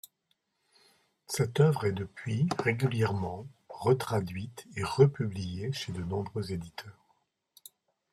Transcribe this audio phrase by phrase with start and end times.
[1.27, 7.05] Cette œuvre est depuis régulièrement, retraduite et republiée chez de nombreux éditeurs.